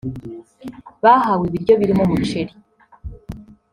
Bahawe 1.03 1.43
ibiryo 1.49 1.73
birimo 1.81 2.01
umuceri 2.05 2.53